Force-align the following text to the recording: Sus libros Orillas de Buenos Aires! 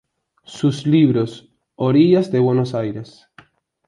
Sus 0.45 0.87
libros 0.87 1.47
Orillas 1.75 2.31
de 2.31 2.39
Buenos 2.39 2.73
Aires! 2.73 3.27